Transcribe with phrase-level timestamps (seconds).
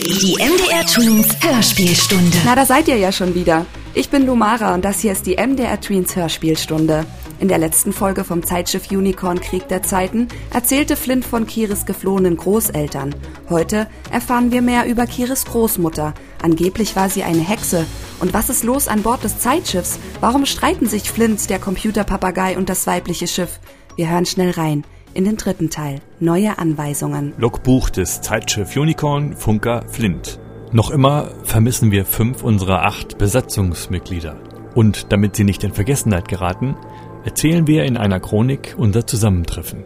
[0.00, 2.38] Die MDR Tweens Hörspielstunde.
[2.44, 3.66] Na, da seid ihr ja schon wieder.
[3.94, 7.04] Ich bin Lumara und das hier ist die MDR Tweens Hörspielstunde.
[7.40, 12.36] In der letzten Folge vom Zeitschiff Unicorn Krieg der Zeiten erzählte Flint von Kiris geflohenen
[12.36, 13.12] Großeltern.
[13.48, 16.14] Heute erfahren wir mehr über Kiris Großmutter.
[16.42, 17.84] Angeblich war sie eine Hexe.
[18.20, 19.98] Und was ist los an Bord des Zeitschiffs?
[20.20, 23.58] Warum streiten sich Flint, der Computerpapagei und das weibliche Schiff?
[23.96, 24.84] Wir hören schnell rein
[25.14, 26.00] in den dritten Teil.
[26.20, 27.34] Neue Anweisungen.
[27.38, 30.38] Logbuch des Zeitschiff Unicorn Funker Flint.
[30.72, 34.36] Noch immer vermissen wir fünf unserer acht Besatzungsmitglieder.
[34.74, 36.76] Und damit sie nicht in Vergessenheit geraten,
[37.24, 39.84] erzählen wir in einer Chronik unser Zusammentreffen.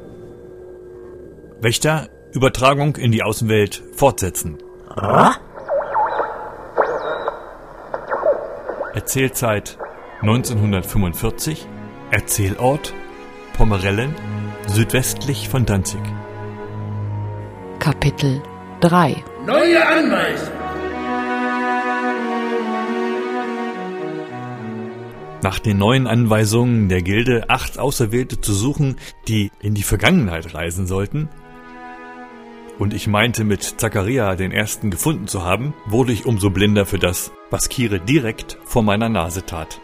[1.61, 4.59] Wächter, Übertragung in die Außenwelt fortsetzen.
[8.95, 9.79] Erzählzeit
[10.23, 11.66] 1945,
[12.11, 12.93] Erzählort
[13.57, 14.15] Pomerellen,
[14.66, 16.01] südwestlich von Danzig.
[17.79, 18.43] Kapitel
[18.80, 20.55] 3 Neue Anweisung.
[25.43, 28.96] Nach den neuen Anweisungen der Gilde, acht Auserwählte zu suchen,
[29.27, 31.29] die in die Vergangenheit reisen sollten,
[32.79, 36.99] und ich meinte mit Zacharia den ersten gefunden zu haben, wurde ich umso blinder für
[36.99, 39.80] das, was Kire direkt vor meiner Nase tat.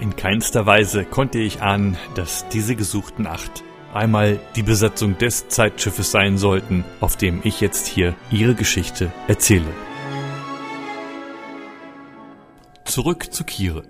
[0.00, 3.62] In keinster Weise konnte ich ahnen, dass diese gesuchten acht
[3.94, 9.72] einmal die Besatzung des Zeitschiffes sein sollten, auf dem ich jetzt hier ihre Geschichte erzähle.
[12.84, 13.84] Zurück zu Kire.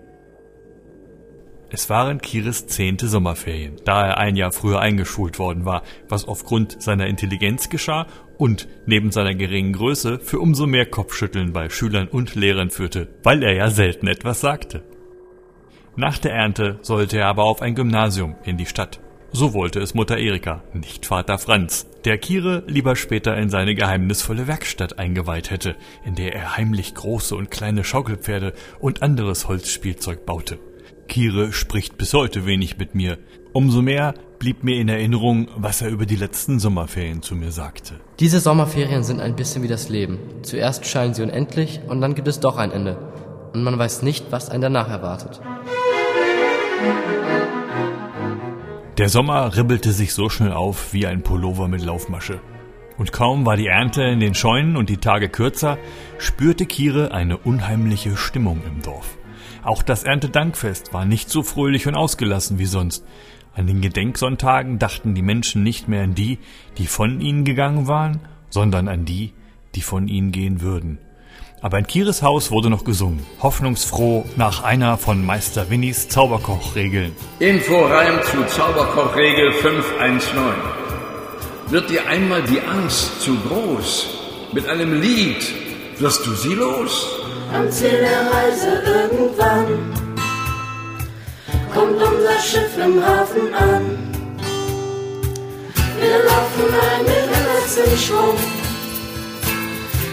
[1.72, 6.82] Es waren Kires zehnte Sommerferien, da er ein Jahr früher eingeschult worden war, was aufgrund
[6.82, 12.34] seiner Intelligenz geschah und neben seiner geringen Größe für umso mehr Kopfschütteln bei Schülern und
[12.34, 14.82] Lehrern führte, weil er ja selten etwas sagte.
[15.94, 19.00] Nach der Ernte sollte er aber auf ein Gymnasium in die Stadt.
[19.32, 24.48] So wollte es Mutter Erika, nicht Vater Franz, der Kire lieber später in seine geheimnisvolle
[24.48, 30.58] Werkstatt eingeweiht hätte, in der er heimlich große und kleine Schaukelpferde und anderes Holzspielzeug baute.
[31.06, 33.18] Kire spricht bis heute wenig mit mir.
[33.52, 38.00] Umso mehr blieb mir in Erinnerung, was er über die letzten Sommerferien zu mir sagte.
[38.18, 40.18] Diese Sommerferien sind ein bisschen wie das Leben.
[40.42, 42.96] Zuerst scheinen sie unendlich und dann gibt es doch ein Ende.
[43.52, 45.40] Und man weiß nicht, was einen danach erwartet.
[49.00, 52.38] Der Sommer ribbelte sich so schnell auf wie ein Pullover mit Laufmasche.
[52.98, 55.78] Und kaum war die Ernte in den Scheunen und die Tage kürzer,
[56.18, 59.16] spürte Kire eine unheimliche Stimmung im Dorf.
[59.62, 63.06] Auch das Erntedankfest war nicht so fröhlich und ausgelassen wie sonst.
[63.54, 66.38] An den Gedenksonntagen dachten die Menschen nicht mehr an die,
[66.76, 69.32] die von ihnen gegangen waren, sondern an die,
[69.76, 70.98] die von ihnen gehen würden.
[71.62, 77.14] Aber in Kires Haus wurde noch gesungen, hoffnungsfroh nach einer von Meister Winnies Zauberkochregeln.
[77.38, 80.38] Inforeim zu Zauberkochregel 519.
[81.68, 84.06] Wird dir einmal die Angst zu groß?
[84.52, 85.44] Mit einem Lied
[85.98, 87.06] wirst du sie los.
[87.52, 89.66] Am Ziel der Reise irgendwann
[91.74, 93.98] kommt unser Schiff im Hafen an.
[96.00, 98.36] Wir laufen ein mit Schwung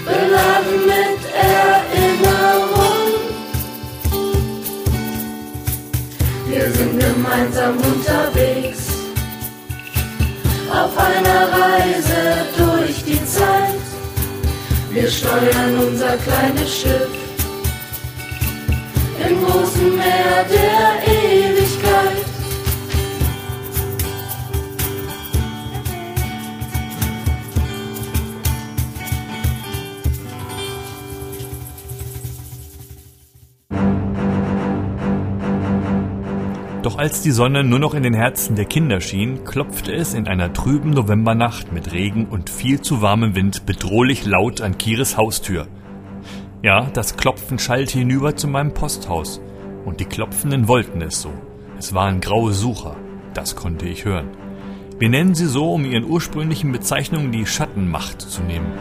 [0.08, 3.12] beladen mit Erinnerung.
[6.48, 8.88] Wir sind gemeinsam unterwegs
[10.72, 13.81] auf einer Reise durch die Zeit.
[14.92, 17.09] Wir steuern unser kleines Schiff
[19.28, 21.06] im großen Meer der Ewigkeit.
[36.97, 40.52] Als die Sonne nur noch in den Herzen der Kinder schien, klopfte es in einer
[40.52, 45.68] trüben Novembernacht mit Regen und viel zu warmem Wind bedrohlich laut an Kires Haustür.
[46.63, 49.40] Ja, das Klopfen schallte hinüber zu meinem Posthaus.
[49.85, 51.30] Und die Klopfenden wollten es so.
[51.78, 52.96] Es waren graue Sucher.
[53.35, 54.29] Das konnte ich hören.
[54.97, 58.72] Wir nennen sie so, um ihren ursprünglichen Bezeichnungen die Schattenmacht zu nehmen.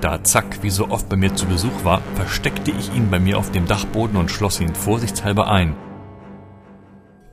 [0.00, 3.38] Da Zack wie so oft bei mir zu Besuch war, versteckte ich ihn bei mir
[3.38, 5.74] auf dem Dachboden und schloss ihn vorsichtshalber ein.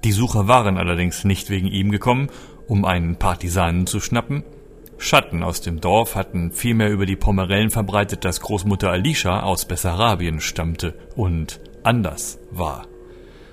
[0.03, 2.29] Die Sucher waren allerdings nicht wegen ihm gekommen,
[2.67, 4.43] um einen Partisanen zu schnappen.
[4.97, 10.39] Schatten aus dem Dorf hatten vielmehr über die Pomerellen verbreitet, dass Großmutter Alicia aus Bessarabien
[10.39, 12.87] stammte und anders war.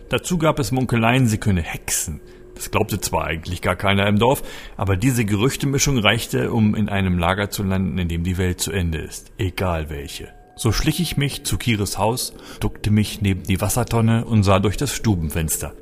[0.09, 2.21] Dazu gab es Munkeleien, sie könne hexen,
[2.61, 4.43] das glaubte zwar eigentlich gar keiner im Dorf,
[4.77, 8.71] aber diese Gerüchtemischung reichte, um in einem Lager zu landen, in dem die Welt zu
[8.71, 10.29] Ende ist, egal welche.
[10.57, 14.77] So schlich ich mich zu Kires Haus, duckte mich neben die Wassertonne und sah durch
[14.77, 15.73] das Stubenfenster.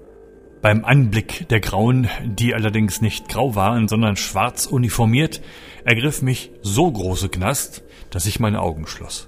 [0.62, 5.40] Beim Anblick der Grauen, die allerdings nicht grau waren, sondern schwarz uniformiert,
[5.84, 9.26] ergriff mich so große Gnast, dass ich meine Augen schloss.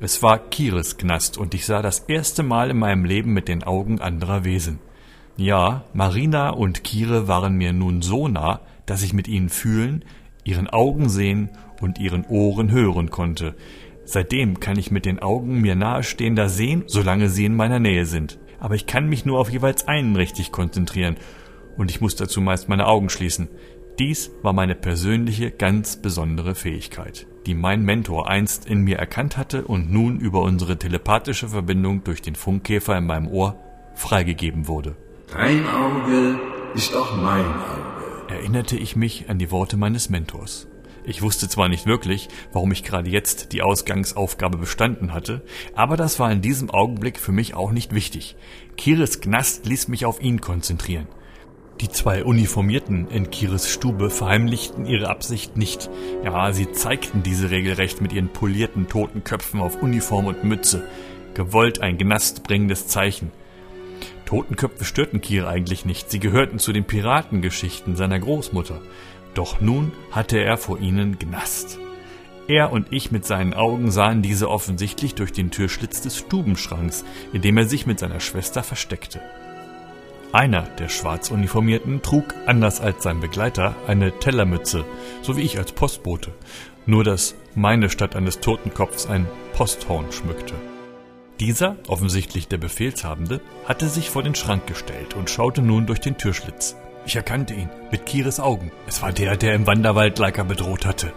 [0.00, 3.62] Es war Kiris Gnast und ich sah das erste Mal in meinem Leben mit den
[3.62, 4.80] Augen anderer Wesen.
[5.38, 10.02] Ja, Marina und Kire waren mir nun so nah, dass ich mit ihnen fühlen,
[10.44, 11.50] ihren Augen sehen
[11.82, 13.54] und ihren Ohren hören konnte.
[14.06, 18.38] Seitdem kann ich mit den Augen mir nahestehender sehen, solange sie in meiner Nähe sind.
[18.60, 21.16] Aber ich kann mich nur auf jeweils einen richtig konzentrieren.
[21.76, 23.48] Und ich muss dazu meist meine Augen schließen.
[23.98, 29.66] Dies war meine persönliche, ganz besondere Fähigkeit, die mein Mentor einst in mir erkannt hatte
[29.66, 33.58] und nun über unsere telepathische Verbindung durch den Funkkäfer in meinem Ohr
[33.94, 34.96] freigegeben wurde.
[35.32, 36.38] Dein Auge
[36.74, 38.28] ist auch mein Auge.
[38.28, 40.68] Erinnerte ich mich an die Worte meines Mentors.
[41.04, 45.42] Ich wusste zwar nicht wirklich, warum ich gerade jetzt die Ausgangsaufgabe bestanden hatte,
[45.74, 48.36] aber das war in diesem Augenblick für mich auch nicht wichtig.
[48.76, 51.08] Kiris Gnast ließ mich auf ihn konzentrieren.
[51.80, 55.90] Die zwei Uniformierten in Kiris Stube verheimlichten ihre Absicht nicht.
[56.24, 60.84] Ja, sie zeigten diese regelrecht mit ihren polierten toten Köpfen auf Uniform und Mütze.
[61.34, 63.32] Gewollt ein gnastbringendes Zeichen.
[64.26, 68.80] Totenköpfe störten Kir eigentlich nicht, sie gehörten zu den Piratengeschichten seiner Großmutter.
[69.34, 71.78] Doch nun hatte er vor ihnen Gnast.
[72.48, 77.42] Er und ich mit seinen Augen sahen diese offensichtlich durch den Türschlitz des Stubenschranks, in
[77.42, 79.20] dem er sich mit seiner Schwester versteckte.
[80.32, 84.84] Einer der Schwarzuniformierten trug, anders als sein Begleiter, eine Tellermütze,
[85.22, 86.32] so wie ich als Postbote,
[86.84, 90.54] nur dass meine statt eines Totenkopfs ein Posthorn schmückte.
[91.38, 96.16] Dieser, offensichtlich der Befehlshabende, hatte sich vor den Schrank gestellt und schaute nun durch den
[96.16, 96.76] Türschlitz.
[97.04, 98.72] Ich erkannte ihn, mit Kires Augen.
[98.86, 101.12] Es war der, der im Wanderwald Leica bedroht hatte.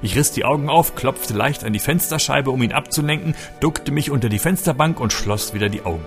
[0.00, 4.12] Ich riss die Augen auf, klopfte leicht an die Fensterscheibe, um ihn abzulenken, duckte mich
[4.12, 6.04] unter die Fensterbank und schloss wieder die Augen.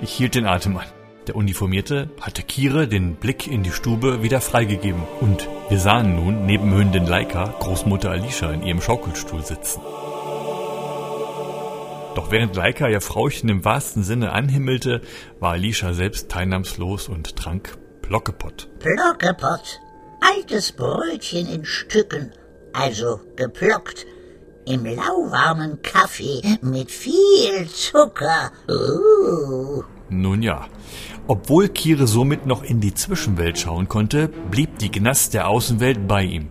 [0.00, 0.86] Ich hielt den Atem an.
[1.26, 6.46] Der Uniformierte hatte Kire den Blick in die Stube wieder freigegeben und wir sahen nun
[6.46, 9.80] neben Hündin Leica Großmutter Alicia in ihrem Schaukelstuhl sitzen.
[12.14, 15.00] Doch während Leica ihr Frauchen im wahrsten Sinne anhimmelte,
[15.40, 18.68] war Alicia selbst teilnahmslos und trank Plockepott.
[18.80, 19.80] Plockepott.
[20.20, 22.32] Altes Brötchen in Stücken,
[22.72, 24.06] also geplockt.
[24.66, 28.52] Im lauwarmen Kaffee mit viel Zucker.
[28.68, 29.82] Uh.
[30.08, 30.68] Nun ja.
[31.26, 36.22] Obwohl Kire somit noch in die Zwischenwelt schauen konnte, blieb die Gnast der Außenwelt bei
[36.24, 36.50] ihm.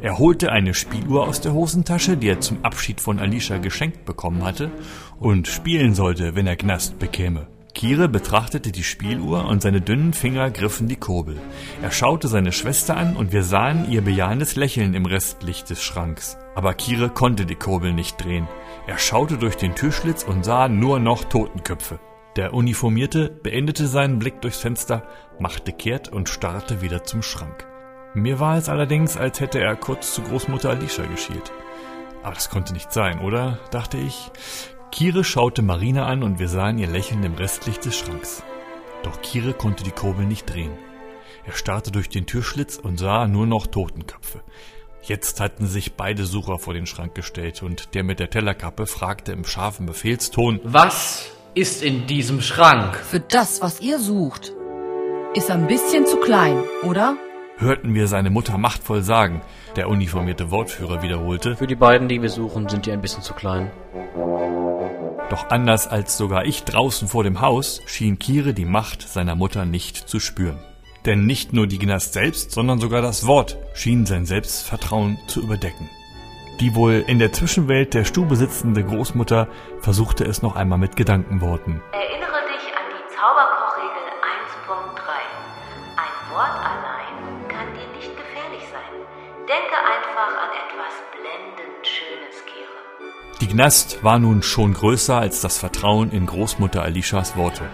[0.00, 4.44] Er holte eine Spieluhr aus der Hosentasche, die er zum Abschied von Alicia geschenkt bekommen
[4.44, 4.70] hatte,
[5.18, 7.48] und spielen sollte, wenn er Gnast bekäme.
[7.78, 11.38] Kire betrachtete die Spieluhr und seine dünnen Finger griffen die Kurbel.
[11.80, 16.38] Er schaute seine Schwester an und wir sahen ihr bejahendes Lächeln im Restlicht des Schranks.
[16.56, 18.48] Aber Kire konnte die Kurbel nicht drehen.
[18.88, 22.00] Er schaute durch den Türschlitz und sah nur noch Totenköpfe.
[22.34, 25.04] Der Uniformierte beendete seinen Blick durchs Fenster,
[25.38, 27.67] machte kehrt und starrte wieder zum Schrank.
[28.18, 31.52] Mir war es allerdings, als hätte er kurz zu Großmutter Alicia geschielt.
[32.22, 33.58] Aber das konnte nicht sein, oder?
[33.70, 34.30] dachte ich.
[34.90, 38.42] Kire schaute Marina an und wir sahen ihr Lächeln im Restlicht des Schranks.
[39.04, 40.72] Doch Kire konnte die Kurbel nicht drehen.
[41.46, 44.40] Er starrte durch den Türschlitz und sah nur noch Totenköpfe.
[45.02, 49.32] Jetzt hatten sich beide Sucher vor den Schrank gestellt und der mit der Tellerkappe fragte
[49.32, 52.96] im scharfen Befehlston Was ist in diesem Schrank?
[52.96, 54.52] Für das, was ihr sucht,
[55.34, 57.16] ist ein bisschen zu klein, oder?
[57.58, 59.42] Hörten wir seine Mutter machtvoll sagen.
[59.76, 61.56] Der uniformierte Wortführer wiederholte.
[61.56, 63.70] Für die beiden, die wir suchen, sind die ein bisschen zu klein.
[65.30, 69.66] Doch anders als sogar ich draußen vor dem Haus schien Kire die Macht seiner Mutter
[69.66, 70.58] nicht zu spüren.
[71.04, 75.88] Denn nicht nur die Gnast selbst, sondern sogar das Wort schien sein Selbstvertrauen zu überdecken.
[76.60, 79.46] Die wohl in der Zwischenwelt der Stube sitzende Großmutter
[79.80, 81.80] versuchte es noch einmal mit Gedankenworten.
[81.92, 83.57] Erinnere dich an die Zauberkochregel
[90.18, 93.40] einfach an etwas blendend Schönes, Kire.
[93.40, 97.64] Die Gnast war nun schon größer als das Vertrauen in Großmutter Alishas Worte.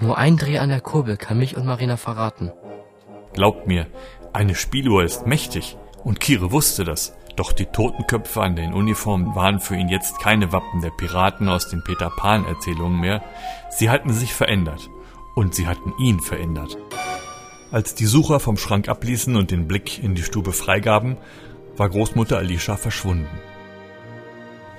[0.00, 2.52] Nur ein Dreh an der Kurbel kann mich und Marina verraten.
[3.32, 3.86] Glaubt mir,
[4.32, 7.16] eine Spieluhr ist mächtig und Kire wusste das.
[7.36, 11.68] Doch die Totenköpfe an den Uniformen waren für ihn jetzt keine Wappen der Piraten aus
[11.68, 13.22] den Peter Pan Erzählungen mehr.
[13.70, 14.88] Sie hatten sich verändert.
[15.34, 16.78] Und sie hatten ihn verändert.
[17.72, 21.16] Als die Sucher vom Schrank abließen und den Blick in die Stube freigaben,
[21.76, 23.28] war Großmutter Alicia verschwunden.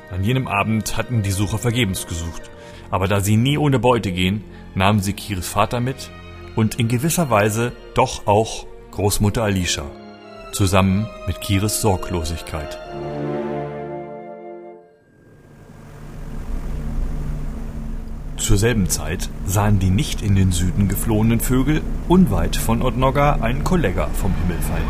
[0.09, 2.49] An jenem Abend hatten die Sucher vergebens gesucht,
[2.89, 6.09] aber da sie nie ohne Beute gehen, nahmen sie Kires Vater mit
[6.55, 9.83] und in gewisser Weise doch auch Großmutter Alicia,
[10.53, 12.79] zusammen mit Kires Sorglosigkeit.
[18.47, 23.65] Zur selben Zeit sahen die nicht in den Süden geflohenen Vögel unweit von Odnogga einen
[23.65, 24.87] Kollega vom Himmel fallen.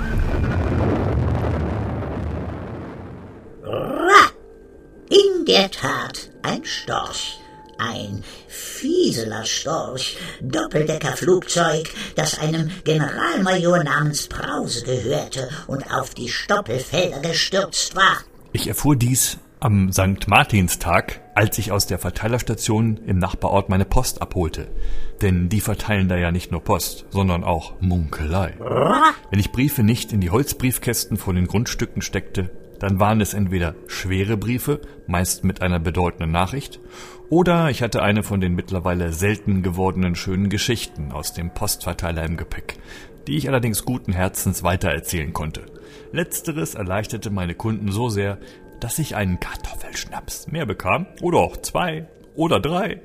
[5.09, 7.39] In der Tat ein Storch.
[7.79, 17.95] Ein fieseler Storch, Doppeldeckerflugzeug, das einem Generalmajor namens Brause gehörte und auf die Stoppelfelder gestürzt
[17.95, 18.17] war.
[18.53, 20.27] Ich erfuhr dies am St.
[20.27, 24.69] Martinstag, als ich aus der Verteilerstation im Nachbarort meine Post abholte.
[25.21, 28.55] Denn die verteilen da ja nicht nur Post, sondern auch Munkelei.
[29.29, 33.75] Wenn ich Briefe nicht in die Holzbriefkästen vor den Grundstücken steckte, dann waren es entweder
[33.85, 36.79] schwere Briefe, meist mit einer bedeutenden Nachricht,
[37.29, 42.37] oder ich hatte eine von den mittlerweile selten gewordenen schönen Geschichten aus dem Postverteiler im
[42.37, 42.79] Gepäck,
[43.27, 45.67] die ich allerdings guten Herzens weitererzählen konnte.
[46.11, 48.39] Letzteres erleichterte meine Kunden so sehr,
[48.79, 53.01] dass ich einen Kartoffelschnaps mehr bekam, oder auch zwei oder drei.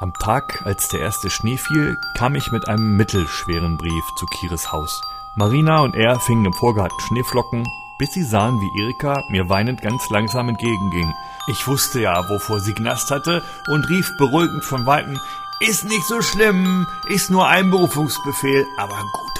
[0.00, 4.72] Am Tag, als der erste Schnee fiel, kam ich mit einem mittelschweren Brief zu Kires
[4.72, 5.00] Haus.
[5.36, 7.64] Marina und er fingen im Vorgarten Schneeflocken,
[7.98, 11.12] bis sie sahen, wie Erika mir weinend ganz langsam entgegenging.
[11.46, 15.18] Ich wusste ja, wovor sie Gnast hatte und rief beruhigend von Weitem,
[15.60, 19.33] ist nicht so schlimm, ist nur ein Berufungsbefehl, aber guter.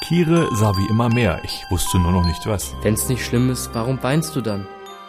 [0.00, 2.74] Kire sah wie immer mehr, ich wusste nur noch nicht was.
[2.82, 4.66] Wenn's nicht schlimm ist, warum weinst du dann?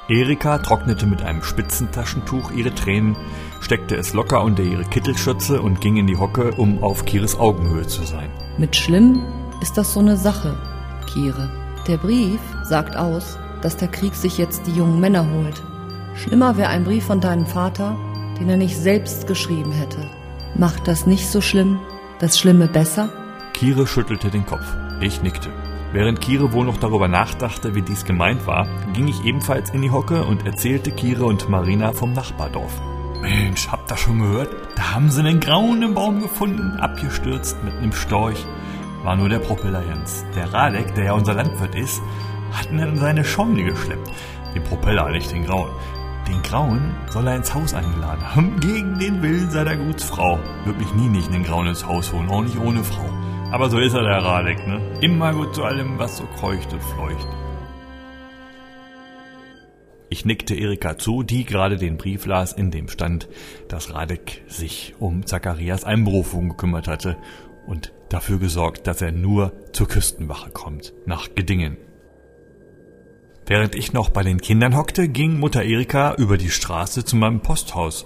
[0.10, 3.16] Erika trocknete mit einem Spitzentaschentuch ihre Tränen,
[3.62, 7.88] steckte es locker unter ihre Kittelschürze und ging in die Hocke, um auf Kires Augenhöhe
[7.88, 8.30] zu sein.
[8.58, 9.24] Mit schlimm
[9.62, 10.58] ist das so eine Sache,
[11.12, 11.50] Kire.
[11.88, 15.64] Der Brief sagt aus, dass der Krieg sich jetzt die jungen Männer holt.
[16.16, 17.96] Schlimmer wäre ein Brief von deinem Vater,
[18.40, 20.06] den er nicht selbst geschrieben hätte.
[20.56, 21.80] Macht das nicht so schlimm,
[22.20, 23.10] das Schlimme besser?
[23.62, 24.66] Kire schüttelte den Kopf.
[25.02, 25.52] Ich nickte.
[25.94, 29.92] Während Kire wohl noch darüber nachdachte, wie dies gemeint war, ging ich ebenfalls in die
[29.92, 32.82] Hocke und erzählte Kire und Marina vom Nachbardorf.
[33.22, 34.50] Mensch, habt ihr schon gehört?
[34.76, 38.48] Da haben sie einen Grauen im Baum gefunden, abgestürzt mit einem Storch.
[39.04, 40.26] War nur der Propeller Jens.
[40.36, 42.02] Der Radek, der ja unser Landwirt ist,
[42.52, 44.10] hat ihn in seine Scheune geschleppt.
[44.56, 45.70] Den Propeller, nicht den Grauen.
[46.28, 50.40] Den Grauen soll er ins Haus eingeladen haben, gegen den Willen seiner Gutsfrau.
[50.66, 53.21] Wirklich nie nicht einen Grauen ins Haus holen, auch nicht ohne Frau.
[53.52, 54.80] Aber so ist er, der Radek, ne?
[55.02, 57.28] Immer gut zu allem, was so kreucht und fleucht.
[60.10, 63.28] Ich nickte Erika zu, die gerade den Brief las, in dem stand,
[63.68, 67.18] dass Radek sich um Zacharias Einberufung gekümmert hatte
[67.68, 71.76] und dafür gesorgt, dass er nur zur Küstenwache kommt, nach Gedingen.
[73.46, 77.42] Während ich noch bei den Kindern hockte, ging Mutter Erika über die Straße zu meinem
[77.42, 78.06] Posthaus.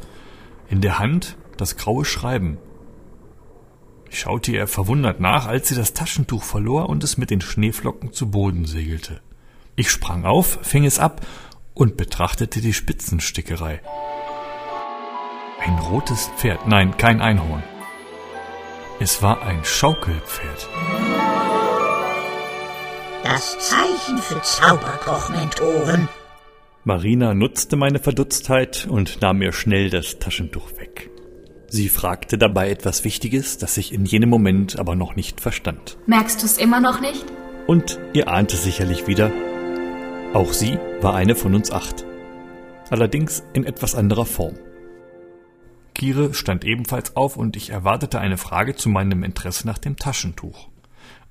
[0.69, 2.57] In der Hand das graue Schreiben.
[4.15, 8.13] Ich schaute ihr verwundert nach, als sie das Taschentuch verlor und es mit den Schneeflocken
[8.13, 9.19] zu Boden segelte.
[9.75, 11.27] Ich sprang auf, fing es ab
[11.73, 13.81] und betrachtete die Spitzenstickerei.
[15.59, 17.61] Ein rotes Pferd, nein, kein Einhorn.
[19.01, 20.69] Es war ein Schaukelpferd.
[23.21, 26.07] Das Zeichen für Zauberkochmentoren.
[26.85, 31.11] Marina nutzte meine Verdutztheit und nahm mir schnell das Taschentuch weg.
[31.67, 35.97] Sie fragte dabei etwas Wichtiges, das ich in jenem Moment aber noch nicht verstand.
[36.05, 37.25] Merkst du es immer noch nicht?
[37.67, 39.31] Und ihr ahnte sicherlich wieder,
[40.33, 42.05] auch sie war eine von uns acht.
[42.89, 44.55] Allerdings in etwas anderer Form.
[45.95, 50.67] Kire stand ebenfalls auf und ich erwartete eine Frage zu meinem Interesse nach dem Taschentuch.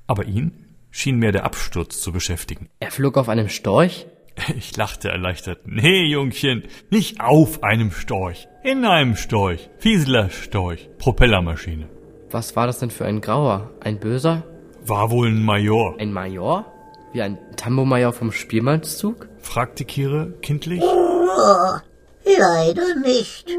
[0.06, 0.52] Aber ihn
[0.90, 2.70] schien mehr der Absturz zu beschäftigen.
[2.80, 4.06] Er flog auf einem Storch?
[4.56, 5.60] Ich lachte erleichtert.
[5.64, 9.70] Nee, Jungchen, nicht auf einem Storch, in einem Storch.
[9.78, 11.88] Fieseler Storch, Propellermaschine.
[12.30, 13.70] Was war das denn für ein Grauer?
[13.80, 14.42] Ein Böser?
[14.84, 15.98] War wohl ein Major.
[15.98, 16.66] Ein Major?
[17.12, 19.28] Wie ein Tambo-Major vom Spielmannszug?
[19.40, 20.82] fragte Kire kindlich.
[20.82, 21.76] Oh,
[22.24, 23.50] leider nicht.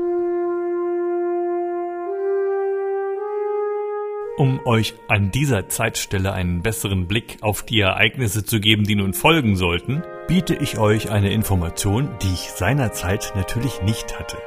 [4.37, 9.13] Um euch an dieser Zeitstelle einen besseren Blick auf die Ereignisse zu geben, die nun
[9.13, 14.37] folgen sollten, biete ich euch eine Information, die ich seinerzeit natürlich nicht hatte.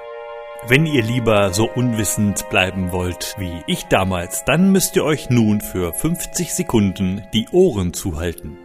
[0.66, 5.62] Wenn ihr lieber so unwissend bleiben wollt wie ich damals, dann müsst ihr euch nun
[5.62, 8.59] für 50 Sekunden die Ohren zuhalten.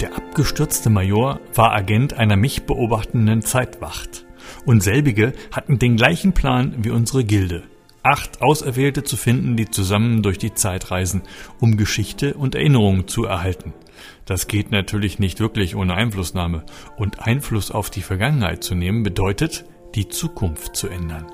[0.00, 4.24] Der abgestürzte Major war Agent einer mich beobachtenden Zeitwacht
[4.64, 7.64] und selbige hatten den gleichen Plan wie unsere Gilde
[8.06, 11.22] acht Auserwählte zu finden, die zusammen durch die Zeit reisen,
[11.60, 13.74] um Geschichte und Erinnerungen zu erhalten.
[14.26, 16.64] Das geht natürlich nicht wirklich ohne Einflussnahme.
[16.96, 21.26] Und Einfluss auf die Vergangenheit zu nehmen bedeutet, die Zukunft zu ändern.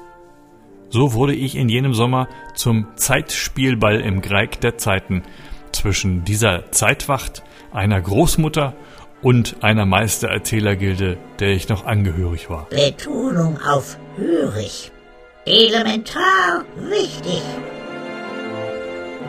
[0.88, 5.22] So wurde ich in jenem Sommer zum Zeitspielball im Greig der Zeiten
[5.72, 8.74] zwischen dieser Zeitwacht, einer Großmutter
[9.22, 12.66] und einer Meistererzählergilde, der ich noch angehörig war.
[12.70, 14.92] Betonung auf hörig.
[15.44, 17.42] Elementar wichtig.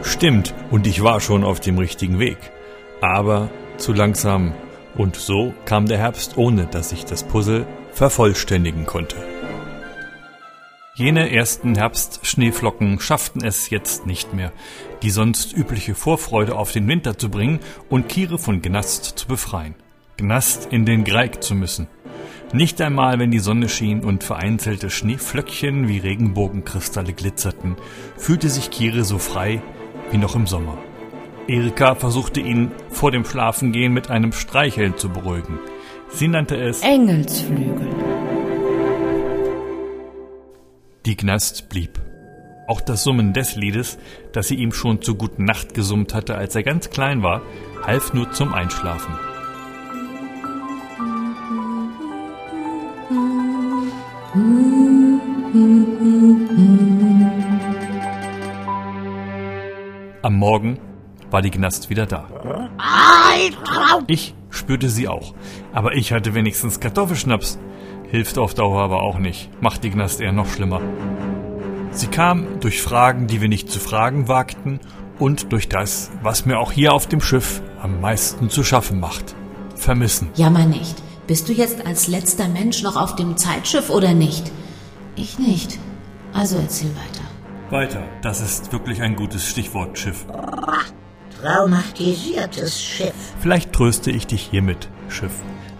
[0.04, 2.38] Stimmt, und ich war schon auf dem richtigen Weg.
[3.02, 4.54] Aber zu langsam.
[4.96, 9.16] Und so kam der Herbst, ohne dass ich das Puzzle vervollständigen konnte.
[10.94, 14.52] Jene ersten Herbstschneeflocken schafften es jetzt nicht mehr,
[15.02, 19.74] die sonst übliche Vorfreude auf den Winter zu bringen und Kire von Gnast zu befreien.
[20.18, 21.88] Gnast in den Greig zu müssen.
[22.54, 27.76] Nicht einmal, wenn die Sonne schien und vereinzelte Schneeflöckchen wie Regenbogenkristalle glitzerten,
[28.16, 29.60] fühlte sich Kire so frei
[30.12, 30.78] wie noch im Sommer.
[31.48, 35.58] Erika versuchte ihn vor dem Schlafengehen mit einem Streicheln zu beruhigen.
[36.10, 37.90] Sie nannte es Engelsflügel.
[41.08, 42.00] Die Gnast blieb.
[42.68, 43.98] Auch das Summen des Liedes,
[44.32, 47.42] das sie ihm schon zur guten Nacht gesummt hatte, als er ganz klein war,
[47.84, 49.33] half nur zum Einschlafen.
[60.24, 60.80] Am Morgen
[61.32, 62.30] war die Gnast wieder da.
[64.08, 65.34] Ich spürte sie auch,
[65.74, 67.60] aber ich hatte wenigstens Kartoffelschnaps.
[68.10, 70.80] Hilft auf Dauer aber auch nicht, macht die Gnast eher noch schlimmer.
[71.92, 74.80] Sie kam durch Fragen, die wir nicht zu fragen wagten,
[75.20, 79.36] und durch das, was mir auch hier auf dem Schiff am meisten zu schaffen macht.
[79.76, 80.30] Vermissen.
[80.36, 80.96] Jammer nicht.
[81.28, 84.54] Bist du jetzt als letzter Mensch noch auf dem Zeitschiff oder nicht?
[85.18, 85.80] Ich nicht.
[86.32, 87.23] Also erzähl weiter.
[87.74, 88.04] Weiter.
[88.22, 90.26] Das ist wirklich ein gutes Stichwort, Schiff.
[91.42, 93.34] Traumatisiertes Schiff.
[93.40, 95.34] Vielleicht tröste ich dich hiermit, Schiff.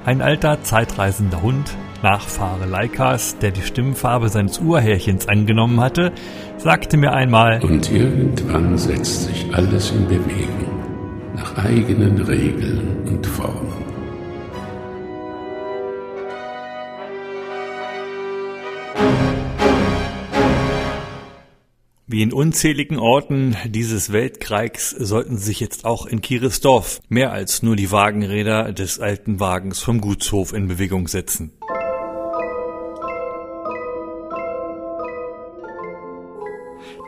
[0.04, 6.12] Ein alter, zeitreisender Hund, Nachfahre Leikas, der die Stimmfarbe seines Urhärchens angenommen hatte,
[6.58, 10.80] sagte mir einmal, Und irgendwann setzt sich alles in Bewegung,
[11.36, 13.73] nach eigenen Regeln und Formen.
[22.14, 27.76] Wie in unzähligen Orten dieses Weltkreigs sollten sich jetzt auch in Kieresdorf mehr als nur
[27.76, 31.54] die Wagenräder des alten Wagens vom Gutshof in Bewegung setzen.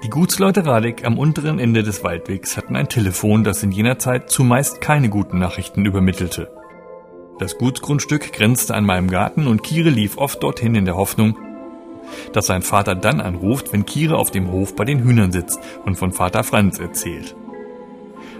[0.04, 4.32] Die Gutsleute Radek am unteren Ende des Waldwegs hatten ein Telefon, das in jener Zeit
[4.32, 6.52] zumeist keine guten Nachrichten übermittelte.
[7.38, 11.38] Das Gutsgrundstück grenzte an meinem Garten und Kire lief oft dorthin in der Hoffnung,
[12.34, 15.98] dass sein Vater dann anruft, wenn Kire auf dem Hof bei den Hühnern sitzt und
[15.98, 17.36] von Vater Franz erzählt.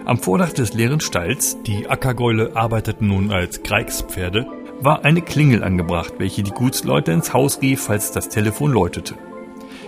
[0.04, 4.46] Am Vordach des leeren Stalls, die Ackergäule arbeiteten nun als Kreigspferde,
[4.80, 9.14] war eine Klingel angebracht, welche die Gutsleute ins Haus rief, falls das Telefon läutete.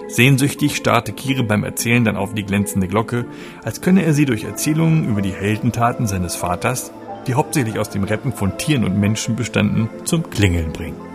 [0.09, 3.27] Sehnsüchtig starrte Kire beim Erzählen dann auf die glänzende Glocke,
[3.63, 6.93] als könne er sie durch Erzählungen über die Heldentaten seines Vaters,
[7.27, 11.08] die hauptsächlich aus dem Retten von Tieren und Menschen bestanden, zum Klingeln bringen.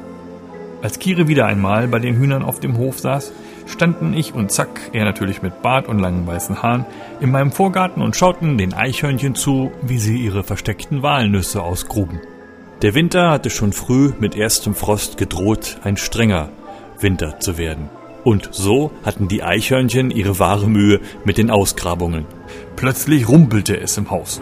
[0.84, 3.32] Als Kire wieder einmal bei den Hühnern auf dem Hof saß,
[3.68, 6.86] standen ich und Zack, er natürlich mit Bart und langen weißen Haaren,
[7.22, 12.20] in meinem Vorgarten und schauten den Eichhörnchen zu, wie sie ihre versteckten Walnüsse ausgruben.
[12.82, 16.50] Der Winter hatte schon früh mit erstem Frost gedroht, ein strenger
[17.00, 17.90] Winter zu werden.
[18.26, 22.26] Und so hatten die Eichhörnchen ihre wahre Mühe mit den Ausgrabungen.
[22.76, 24.42] Plötzlich rumpelte es im Haus.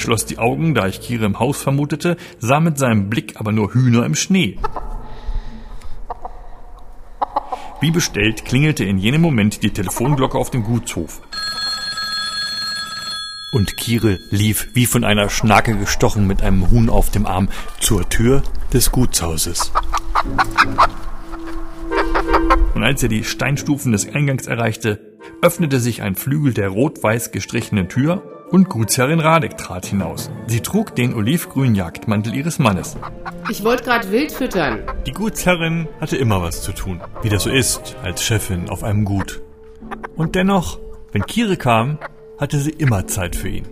[0.00, 3.72] Schloss die Augen, da ich Kire im Haus vermutete, sah mit seinem Blick aber nur
[3.72, 4.58] Hühner im Schnee.
[7.80, 11.22] Wie bestellt klingelte in jenem Moment die Telefonglocke auf dem Gutshof.
[13.52, 17.48] Und Kire lief wie von einer Schnake gestochen mit einem Huhn auf dem Arm
[17.80, 19.72] zur Tür des Gutshauses.
[22.74, 27.88] Und als er die Steinstufen des Eingangs erreichte, öffnete sich ein Flügel der rot-weiß gestrichenen
[27.88, 30.30] Tür und Gutsherrin Radek trat hinaus.
[30.46, 32.96] Sie trug den olivgrünen Jagdmantel ihres Mannes.
[33.48, 34.80] Ich wollte gerade wild füttern.
[35.06, 39.04] Die Gutsherrin hatte immer was zu tun, wie das so ist als Chefin auf einem
[39.04, 39.40] Gut.
[40.16, 40.78] Und dennoch,
[41.12, 41.98] wenn Kire kam,
[42.38, 43.66] hatte sie immer Zeit für ihn.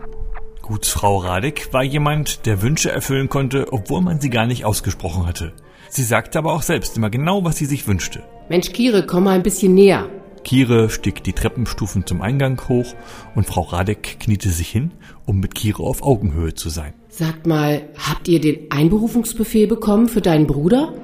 [0.63, 5.53] Gutsfrau Radek war jemand, der Wünsche erfüllen konnte, obwohl man sie gar nicht ausgesprochen hatte.
[5.89, 8.23] Sie sagte aber auch selbst immer genau, was sie sich wünschte.
[8.51, 10.09] Mensch, Kire, komm mal ein bisschen näher.
[10.49, 12.95] Kire stieg die Treppenstufen zum Eingang hoch
[13.35, 14.93] und Frau Radek kniete sich hin,
[15.27, 16.95] um mit Kire auf Augenhöhe zu sein.
[17.11, 20.95] Sagt mal, habt ihr den Einberufungsbefehl bekommen für deinen Bruder?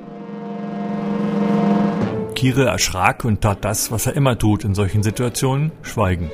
[2.35, 6.31] Kire erschrak und tat das, was er immer tut in solchen Situationen, schweigen.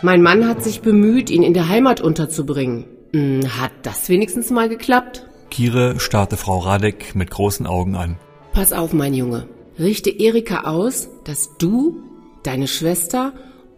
[0.00, 2.86] Mein Mann hat sich bemüht, ihn in der Heimat unterzubringen.
[3.12, 5.26] Hm, hat das wenigstens mal geklappt?
[5.50, 8.16] Kire starrte Frau Radek mit großen Augen an.
[8.54, 9.48] Pass auf, mein Junge.
[9.78, 12.13] Richte Erika aus, dass du,
[12.46, 13.32] deine Schwester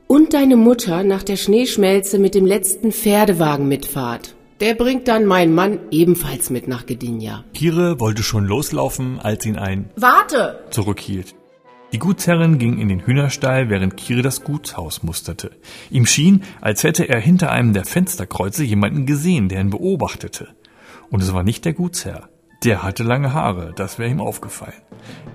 [0.07, 4.35] und deine Mutter nach der Schneeschmelze mit dem letzten Pferdewagen mitfahrt.
[4.61, 7.45] Der bringt dann meinen Mann ebenfalls mit nach Gdynia.
[7.53, 10.65] Kire wollte schon loslaufen, als ihn ein Warte!
[10.71, 11.35] zurückhielt.
[11.93, 15.51] Die Gutsherrin ging in den Hühnerstall, während Kire das Gutshaus musterte.
[15.91, 20.49] Ihm schien, als hätte er hinter einem der Fensterkreuze jemanden gesehen, der ihn beobachtete.
[21.11, 22.29] Und es war nicht der Gutsherr.
[22.65, 24.83] Der hatte lange Haare, das wäre ihm aufgefallen.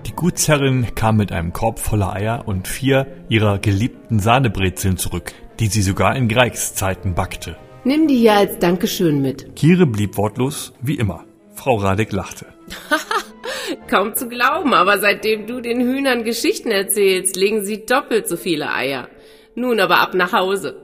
[0.06, 5.68] Die Gutsherrin kam mit einem Korb voller Eier und vier ihrer geliebten Sahnebrezeln zurück, die
[5.68, 7.56] sie sogar in Greigs Zeiten backte.
[7.84, 9.56] Nimm die hier als Dankeschön mit.
[9.56, 11.24] Kire blieb wortlos, wie immer.
[11.54, 12.46] Frau Radek lachte.
[13.88, 18.72] Kaum zu glauben, aber seitdem du den Hühnern Geschichten erzählst, legen sie doppelt so viele
[18.72, 19.08] Eier.
[19.54, 20.81] Nun aber ab nach Hause.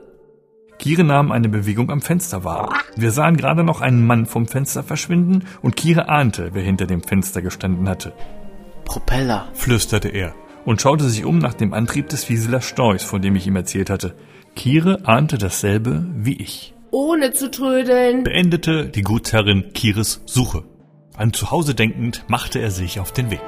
[0.79, 2.73] Kire nahm eine Bewegung am Fenster wahr.
[2.95, 7.03] Wir sahen gerade noch einen Mann vom Fenster verschwinden und Kire ahnte, wer hinter dem
[7.03, 8.13] Fenster gestanden hatte.
[8.85, 10.33] Propeller, flüsterte er
[10.65, 13.89] und schaute sich um nach dem Antrieb des Wieseler Storchs, von dem ich ihm erzählt
[13.89, 14.15] hatte.
[14.55, 16.73] Kire ahnte dasselbe wie ich.
[16.91, 18.23] Ohne zu trödeln.
[18.23, 20.63] Beendete die Gutsherrin Kires Suche.
[21.17, 23.43] An Zuhause denkend machte er sich auf den Weg.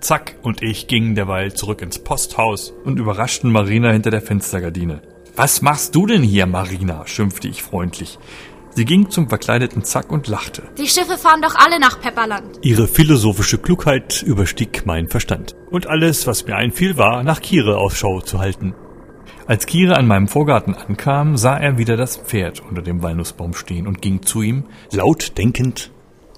[0.00, 5.02] Zack und ich gingen derweil zurück ins Posthaus und überraschten Marina hinter der Fenstergardine.
[5.36, 7.06] Was machst du denn hier, Marina?
[7.06, 8.18] schimpfte ich freundlich.
[8.74, 10.62] Sie ging zum verkleideten Zack und lachte.
[10.78, 12.58] Die Schiffe fahren doch alle nach Pepperland.
[12.62, 15.56] Ihre philosophische Klugheit überstieg meinen Verstand.
[15.70, 18.74] Und alles, was mir einfiel, war, nach Kire Ausschau zu halten.
[19.46, 23.88] Als Kire an meinem Vorgarten ankam, sah er wieder das Pferd unter dem Walnussbaum stehen
[23.88, 25.90] und ging zu ihm, laut denkend.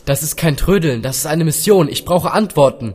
[0.07, 1.89] Das ist kein Trödeln, das ist eine Mission.
[1.89, 2.95] Ich brauche Antworten.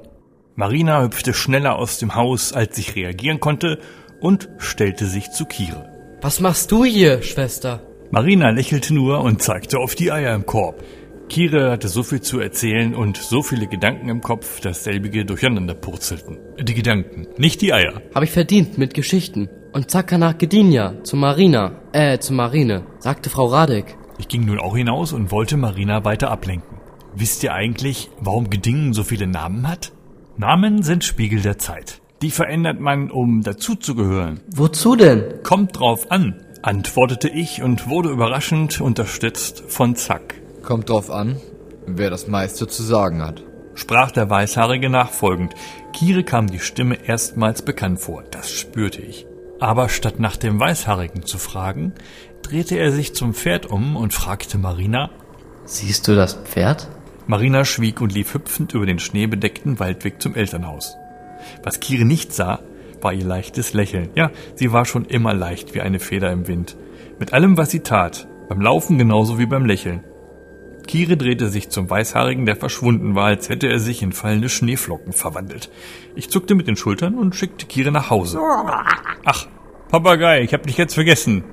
[0.60, 3.78] Marina hüpfte schneller aus dem Haus, als ich reagieren konnte,
[4.20, 5.88] und stellte sich zu Kire.
[6.20, 7.84] Was machst du hier, Schwester?
[8.10, 10.84] Marina lächelte nur und zeigte auf die Eier im Korb.
[11.30, 15.76] Kire hatte so viel zu erzählen und so viele Gedanken im Kopf, dass selbige durcheinander
[15.76, 16.40] purzelten.
[16.60, 18.02] Die Gedanken, nicht die Eier.
[18.16, 19.50] Hab ich verdient mit Geschichten.
[19.74, 23.96] Und zacka nach Gdynia, zu Marina, äh, zu Marine, sagte Frau Radek.
[24.18, 26.80] Ich ging nun auch hinaus und wollte Marina weiter ablenken.
[27.14, 29.92] Wisst ihr eigentlich, warum Gedingen so viele Namen hat?
[30.40, 32.00] Namen sind Spiegel der Zeit.
[32.22, 34.40] Die verändert man, um dazuzugehören.
[34.52, 35.42] Wozu denn?
[35.42, 40.36] Kommt drauf an, antwortete ich und wurde überraschend unterstützt von Zack.
[40.62, 41.38] Kommt drauf an,
[41.88, 43.42] wer das meiste zu sagen hat.
[43.74, 45.56] Sprach der Weißhaarige nachfolgend.
[45.92, 49.26] Kire kam die Stimme erstmals bekannt vor, das spürte ich.
[49.60, 51.94] Aber statt nach dem Weißhaarigen zu fragen,
[52.44, 55.10] drehte er sich zum Pferd um und fragte Marina,
[55.66, 56.88] Siehst du das Pferd?
[57.28, 60.98] Marina schwieg und lief hüpfend über den schneebedeckten Waldweg zum Elternhaus.
[61.62, 62.60] Was Kire nicht sah,
[63.02, 64.10] war ihr leichtes Lächeln.
[64.16, 66.78] Ja, sie war schon immer leicht wie eine Feder im Wind.
[67.20, 70.04] Mit allem, was sie tat, beim Laufen genauso wie beim Lächeln.
[70.88, 75.12] Kire drehte sich zum Weißhaarigen, der verschwunden war, als hätte er sich in fallende Schneeflocken
[75.12, 75.70] verwandelt.
[76.16, 78.40] Ich zuckte mit den Schultern und schickte Kire nach Hause.
[79.26, 79.48] Ach,
[79.90, 81.44] Papagei, ich hab dich jetzt vergessen.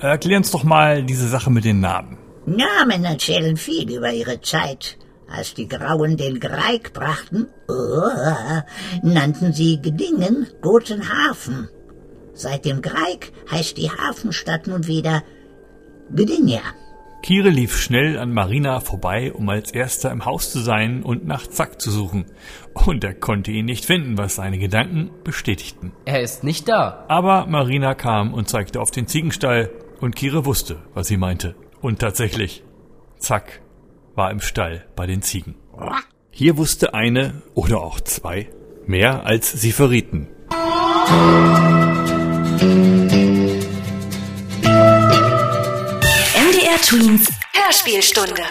[0.00, 2.18] Erklär uns doch mal diese Sache mit den Namen.
[2.46, 4.98] Namen erzählen viel über ihre Zeit.
[5.30, 7.72] Als die Grauen den Greig brachten, oh,
[9.02, 11.68] nannten sie Gedingen Guten Hafen.
[12.34, 15.22] Seit dem Greig heißt die Hafenstadt nun wieder
[16.12, 16.62] Gdynia.
[17.22, 21.46] Kire lief schnell an Marina vorbei, um als erster im Haus zu sein und nach
[21.46, 22.24] Zack zu suchen.
[22.72, 25.92] Und er konnte ihn nicht finden, was seine Gedanken bestätigten.
[26.06, 27.04] Er ist nicht da.
[27.08, 31.54] Aber Marina kam und zeigte auf den Ziegenstall, und Kire wusste, was sie meinte.
[31.82, 32.64] Und tatsächlich,
[33.18, 33.60] Zack
[34.14, 35.54] war im Stall bei den Ziegen.
[36.30, 38.48] Hier wusste eine oder auch zwei
[38.86, 40.28] mehr, als sie verrieten.
[46.34, 48.42] MDR Twins Hörspielstunde.